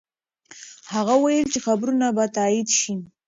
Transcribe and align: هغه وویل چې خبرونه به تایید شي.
هغه 0.93 1.13
وویل 1.17 1.47
چې 1.53 1.59
خبرونه 1.65 2.07
به 2.15 2.25
تایید 2.35 2.69
شي. 2.79 2.93